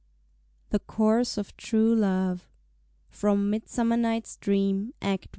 THE 0.71 0.79
COURSE 0.79 1.37
OF 1.37 1.55
TRUE 1.57 1.93
LOVE. 1.93 2.47
FROM 3.11 3.51
"MIDSUMMER 3.51 3.97
NIGHT'S 3.97 4.37
DREAM," 4.37 4.95
ACT 4.99 5.27
I. 5.27 5.29